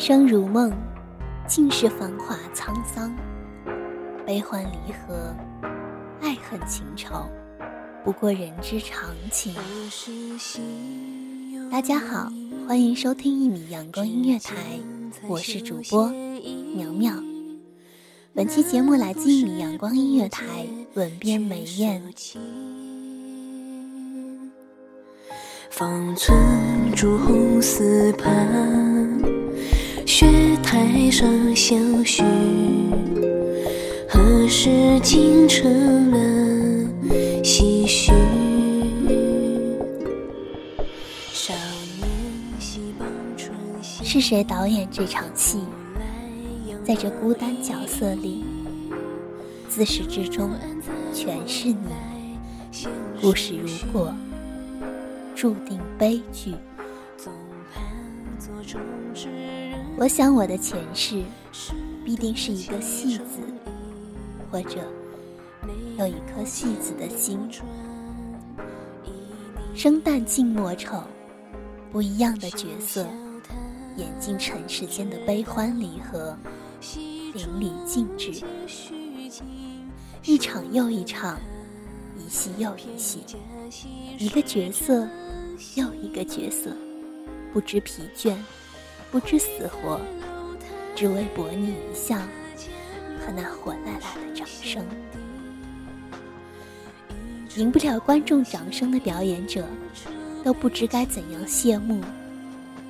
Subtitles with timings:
[0.00, 0.72] 生如梦，
[1.46, 3.14] 尽是繁华沧桑，
[4.24, 5.36] 悲欢离合，
[6.22, 7.28] 爱恨情仇，
[8.02, 9.54] 不过人之常情。
[11.70, 12.32] 大家好，
[12.66, 14.54] 欢迎收听一米阳光音乐台，
[15.28, 16.08] 我是主播
[16.74, 17.12] 苗苗。
[18.32, 22.02] 本期节目来自一米阳光音乐台，吻边梅艳。
[25.68, 26.34] 方寸
[26.96, 28.99] 朱红丝畔，
[30.12, 30.26] 雪
[30.60, 32.24] 台上相许。
[34.08, 36.18] 何时竟成了
[37.44, 38.10] 唏嘘？
[41.32, 41.54] 少
[42.00, 42.08] 年
[42.58, 43.06] 戏傍
[43.36, 45.60] 春熙是谁导演这场戏？
[46.84, 48.42] 在这孤单角色里，
[49.68, 50.50] 自始至终
[51.14, 51.76] 全是你。
[53.22, 54.12] 故事如果
[55.36, 56.56] 注定悲剧，
[60.00, 61.22] 我想我的前世
[62.06, 63.38] 必定是一个戏子，
[64.50, 64.78] 或者
[65.98, 67.38] 有一颗戏子的心。
[69.74, 71.04] 生旦净末丑，
[71.92, 73.06] 不一样的角色，
[73.98, 76.34] 演尽尘世间的悲欢离合，
[77.34, 78.42] 淋漓尽致。
[80.24, 81.38] 一场又一场，
[82.16, 83.18] 一戏又一戏，
[84.18, 85.06] 一个角色
[85.74, 86.74] 又一个角色，
[87.52, 88.34] 不知疲倦，
[89.10, 90.00] 不知死活，
[90.94, 92.16] 只为博你一笑
[93.18, 94.84] 和那火辣辣的掌声。
[97.56, 99.66] 赢不了观众掌声的表演者，
[100.44, 102.00] 都不知该怎样谢幕。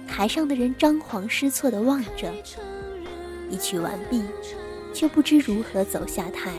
[0.06, 2.30] 台上的人张皇失措地望着，
[3.48, 4.22] 一曲完毕，
[4.92, 6.53] 却不知如何走下台。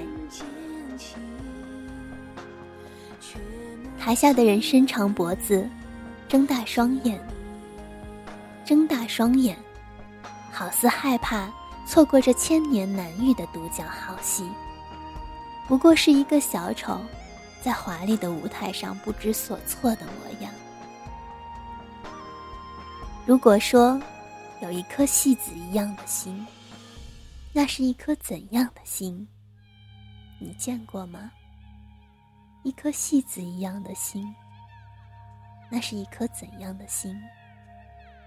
[4.00, 5.64] 台下的人伸长脖子，
[6.28, 7.22] 睁大双眼，
[8.66, 9.58] 睁大双眼，
[10.52, 11.52] 好似害怕
[11.86, 14.50] 错过这千年难遇的独角好戏。
[15.68, 17.00] 不过是一个小丑，
[17.62, 20.52] 在华丽的舞台上不知所措的模样。
[23.26, 24.02] 如果说
[24.62, 26.46] 有一颗戏子一样的心，
[27.54, 29.28] 那是一颗怎样的心？
[30.40, 31.32] 你见过吗？
[32.64, 34.34] 一颗戏子一样的心，
[35.70, 37.20] 那是一颗怎样的心？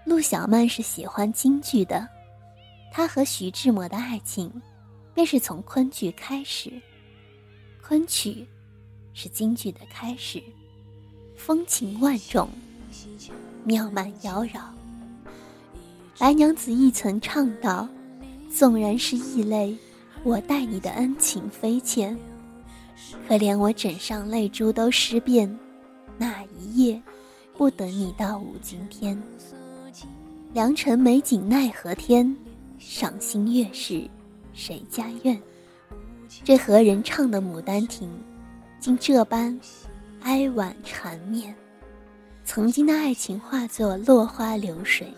[0.05, 2.07] 陆小曼是喜欢京剧的，
[2.91, 4.51] 她和徐志摩的爱情，
[5.15, 6.71] 便是从昆剧开始。
[7.81, 8.47] 昆曲
[9.13, 10.41] 是京剧的开始，
[11.35, 12.47] 风情万种，
[13.63, 14.61] 妙曼妖娆。
[16.19, 17.89] 白娘子亦曾唱道
[18.47, 19.75] ：“纵然是异类，
[20.23, 22.15] 我待你的恩情非浅。
[23.27, 25.59] 可怜我枕上泪珠都湿遍，
[26.15, 27.01] 那一夜
[27.57, 29.19] 不等你到五更天。
[30.55, 32.33] 良辰美景奈何天，
[32.79, 34.09] 赏心悦事
[34.53, 35.37] 谁家院？
[36.45, 38.07] 这何人唱的《牡丹亭》，
[38.79, 39.59] 竟这般
[40.21, 41.53] 哀婉缠绵？
[42.45, 45.13] 曾经的爱情化作落花流水，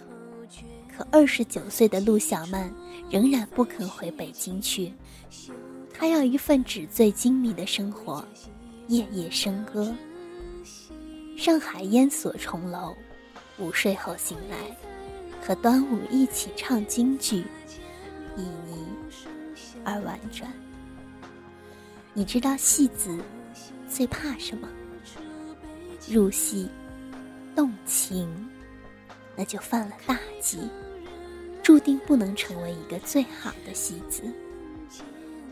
[0.92, 2.74] 可二十九岁的陆小曼
[3.08, 4.92] 仍然不肯回北京去。
[5.94, 8.26] 她要一份纸醉金迷的生活，
[8.88, 9.96] 夜夜笙歌。
[11.38, 12.96] 上海烟锁重楼，
[13.60, 14.76] 午睡后醒来，
[15.42, 17.44] 和端午一起唱京剧，
[18.36, 20.52] 旖旎而婉转。
[22.14, 23.18] 你知道戏子
[23.88, 24.68] 最怕什么？
[26.10, 26.70] 入戏
[27.56, 28.28] 动情，
[29.36, 30.60] 那就犯了大忌，
[31.62, 34.24] 注定不能成为一个最好的戏子。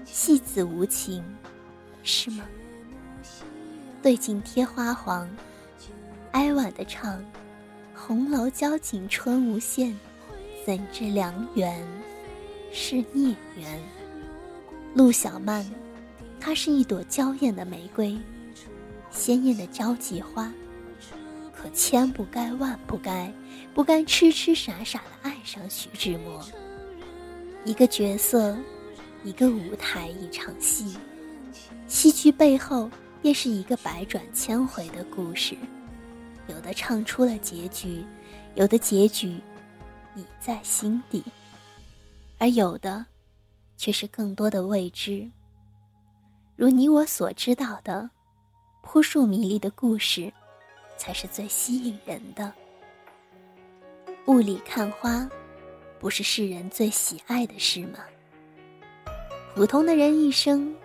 [0.05, 1.23] 戏子无情，
[2.03, 2.45] 是吗？
[4.01, 5.29] 对镜贴花黄，
[6.31, 7.23] 哀婉的唱
[7.95, 9.97] ：“红楼交景春无限，
[10.65, 11.81] 怎知良缘
[12.71, 13.79] 是孽缘？”
[14.93, 15.65] 陆小曼，
[16.39, 18.17] 她是一朵娇艳的玫瑰，
[19.09, 20.51] 鲜艳的交际花，
[21.55, 23.33] 可千不该万不该，
[23.73, 26.45] 不该痴痴傻傻的爱上徐志摩。
[27.63, 28.55] 一个角色，
[29.23, 30.95] 一个舞台，一场戏，
[31.87, 32.91] 戏剧背后。
[33.21, 35.55] 便是一个百转千回的故事，
[36.47, 38.05] 有的唱出了结局，
[38.55, 39.39] 有的结局
[40.15, 41.23] 已在心底，
[42.37, 43.05] 而有的
[43.77, 45.29] 却是更多的未知。
[46.55, 48.09] 如你我所知道的，
[48.81, 50.31] 扑朔迷离的故事，
[50.97, 52.53] 才是最吸引人的。
[54.27, 55.29] 雾里看花，
[55.99, 57.99] 不是世人最喜爱的事吗？
[59.53, 60.75] 普通的人一生，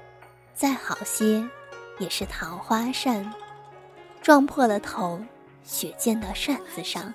[0.54, 1.46] 再好些。
[1.98, 3.30] 也是桃花扇，
[4.22, 5.22] 撞破了头，
[5.64, 7.12] 雪溅到扇子上，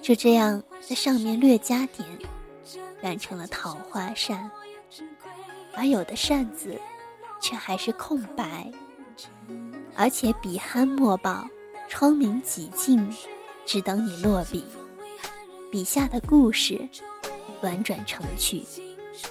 [0.00, 2.06] 就这样在上面略加点，
[3.00, 4.50] 染成了桃花扇。
[5.74, 6.78] 而有的扇子，
[7.40, 8.70] 却还是空白，
[9.96, 11.48] 而且笔酣墨饱，
[11.88, 13.08] 窗明几净，
[13.64, 14.64] 只等你落笔。
[15.70, 16.86] 笔下的故事，
[17.62, 18.62] 婉转成曲，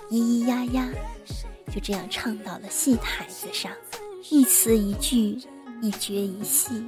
[0.10, 0.89] 咿咿呀呀，
[1.72, 3.72] 就这样唱到了戏台子上。
[4.31, 5.39] 一词一句，
[5.81, 6.84] 一绝一戏，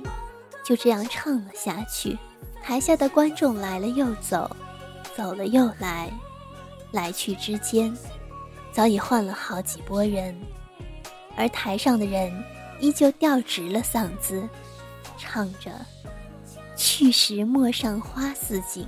[0.64, 2.18] 就这样唱了下去。
[2.62, 4.50] 台下的观众来了又走，
[5.16, 6.12] 走了又来，
[6.92, 7.96] 来去之间，
[8.72, 10.40] 早已换了好几拨人。
[11.36, 12.32] 而台上的人
[12.80, 14.48] 依旧调直了嗓子，
[15.18, 15.72] 唱着
[16.78, 18.86] ：“去时陌上花似锦，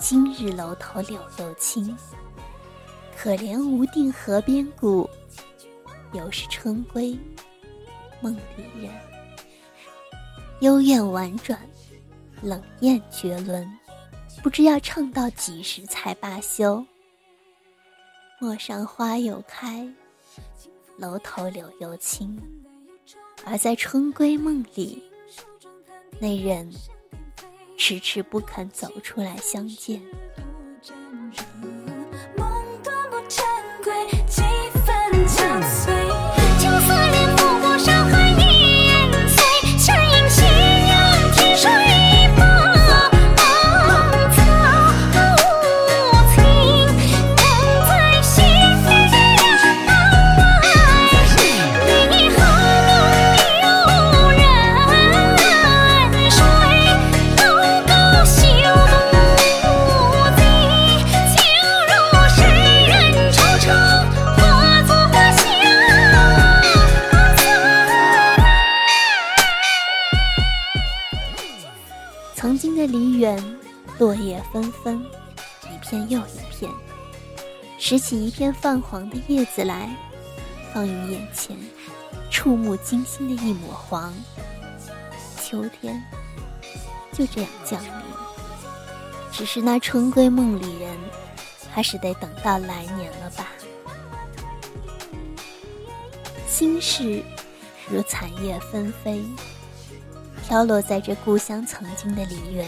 [0.00, 1.94] 今日楼头柳又青。
[3.16, 5.10] 可怜无定河边骨，
[6.12, 7.18] 犹是春归。”
[8.22, 8.90] 梦里人，
[10.60, 11.58] 幽怨婉转，
[12.42, 13.70] 冷艳绝伦，
[14.42, 16.84] 不知要唱到几时才罢休。
[18.40, 19.86] 陌上花又开，
[20.96, 22.40] 楼头柳又青，
[23.44, 25.02] 而在春归梦里，
[26.18, 26.72] 那人
[27.76, 30.00] 迟迟不肯走出来相见。
[75.96, 76.70] 片又一片，
[77.78, 79.88] 拾起一片泛黄的叶子来，
[80.72, 81.56] 放于眼前，
[82.30, 84.12] 触目惊心的一抹黄。
[85.42, 86.02] 秋天
[87.12, 87.90] 就这样降临，
[89.32, 90.94] 只是那春归梦里人，
[91.72, 93.48] 还是得等到来年了吧。
[96.46, 97.22] 心事
[97.88, 99.24] 如残叶纷飞，
[100.46, 102.66] 飘落在这故乡曾经的梨园。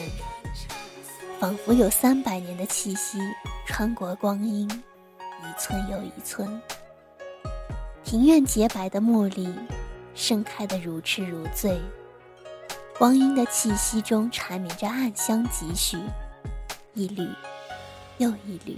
[1.41, 3.21] 仿佛有三百年的气息
[3.65, 6.61] 穿过光阴，一寸又一寸。
[8.03, 9.49] 庭院洁白的茉莉，
[10.17, 11.81] 盛开的如痴如醉。
[12.99, 15.97] 光阴的气息中缠绵着暗香几许，
[16.95, 17.29] 一缕
[18.17, 18.77] 又一缕。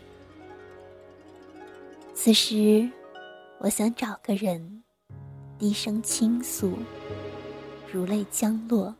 [2.14, 2.86] 此时，
[3.56, 4.82] 我想找个人，
[5.58, 6.76] 低声倾诉，
[7.90, 8.94] 如泪将落，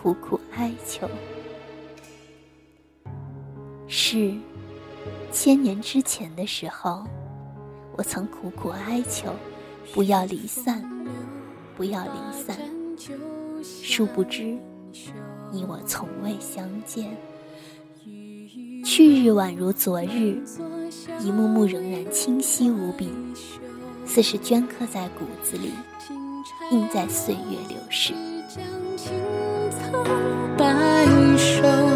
[0.00, 1.06] 苦苦哀求。
[3.88, 4.34] 是
[5.30, 7.04] 千年之前的时候，
[7.96, 9.32] 我曾苦苦哀求，
[9.92, 10.82] 不要离散，
[11.76, 12.56] 不要离散。
[13.62, 14.56] 殊不知，
[15.52, 17.16] 你我从未相见。
[18.84, 20.42] 去日宛如昨日，
[21.20, 23.12] 一幕幕仍然清晰无比，
[24.04, 25.70] 似是镌刻在骨子里，
[26.70, 28.14] 印在岁月流逝。
[31.36, 31.95] 岁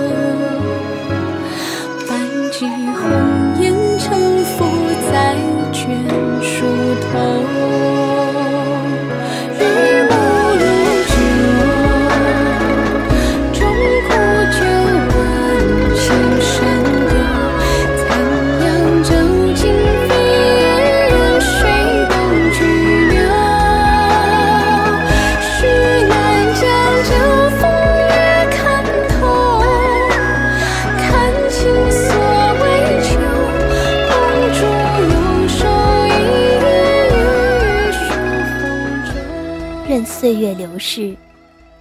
[40.55, 41.17] 流逝，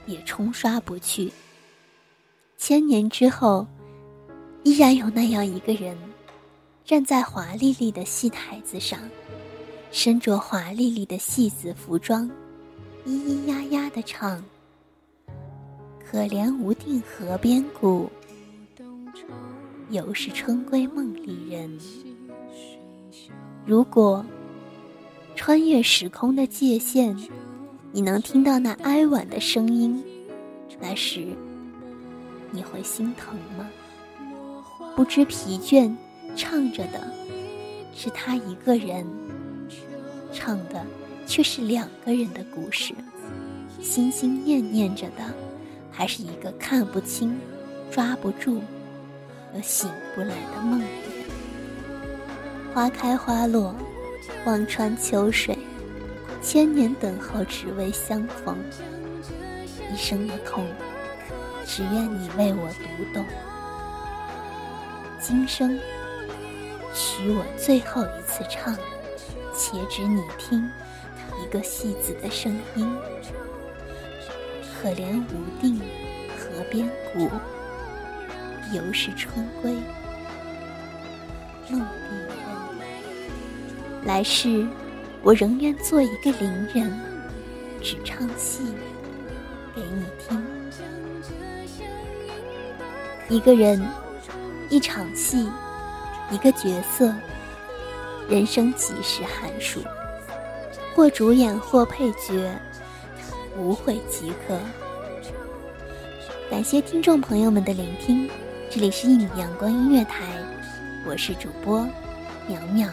[0.05, 1.31] 也冲刷不去。
[2.57, 3.65] 千年之后，
[4.63, 5.97] 依然有那样一个人，
[6.83, 8.99] 站在华丽丽的戏台子上，
[9.91, 12.29] 身着华丽丽的戏子服装，
[13.05, 14.43] 咿咿呀呀的唱
[16.05, 18.09] ：“可怜无定河边骨，
[19.89, 21.79] 犹是春归梦里人。”
[23.65, 24.25] 如果
[25.35, 27.15] 穿越时空的界限。
[27.91, 30.03] 你能听到那哀婉的声音，
[30.79, 31.25] 那时
[32.51, 33.67] 你会心疼吗？
[34.96, 35.91] 不知疲倦，
[36.36, 37.12] 唱着的
[37.96, 39.03] 是他一个人，
[40.31, 40.86] 唱的
[41.25, 42.93] 却是两个人的故事。
[43.81, 45.34] 心心念念着的，
[45.89, 47.39] 还是一个看不清、
[47.89, 48.62] 抓不住
[49.55, 50.84] 又醒不来的梦
[52.72, 53.74] 花开花落，
[54.46, 55.58] 望穿秋水。
[56.41, 58.58] 千年等候，只为相逢。
[59.91, 60.65] 一生的痛，
[61.65, 63.25] 只愿你为我读懂。
[65.19, 65.79] 今生，
[66.93, 68.74] 许我最后一次唱，
[69.53, 70.69] 且只你听
[71.43, 72.98] 一个戏子的声音。
[74.81, 75.79] 可怜无定
[76.38, 77.29] 河边骨，
[78.74, 79.74] 犹是春归
[81.69, 81.86] 梦里
[82.17, 82.38] 人。
[84.05, 84.65] 来世。
[85.21, 86.91] 我仍愿做一个伶人，
[87.81, 88.63] 只唱戏
[89.75, 90.41] 给你听。
[93.27, 93.85] 一个人，
[94.69, 95.49] 一场戏，
[96.31, 97.13] 一个角色，
[98.29, 99.81] 人生几时寒暑？
[100.95, 102.51] 或主演，或配角，
[103.57, 104.57] 无悔即可。
[106.49, 108.27] 感谢听众朋友们的聆听，
[108.69, 110.23] 这里是一米阳光音乐台，
[111.05, 111.88] 我是主播
[112.47, 112.89] 苗苗。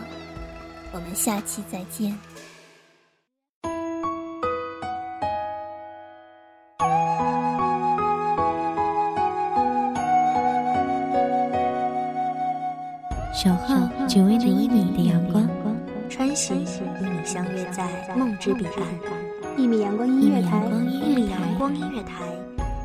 [0.96, 2.16] 我们下期再见。
[13.34, 13.76] 守候
[14.08, 15.46] 只为那一米的阳光，
[16.08, 16.64] 穿行与
[17.04, 17.86] 你相约在
[18.16, 18.74] 梦之彼岸。
[19.58, 22.22] 一米阳光音乐台，一米阳光音乐台，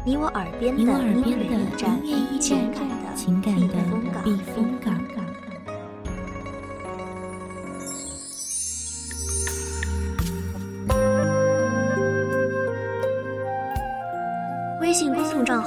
[0.05, 1.97] 你我耳边的音乐驿站，
[3.15, 3.75] 情感的
[4.21, 4.80] 避风港。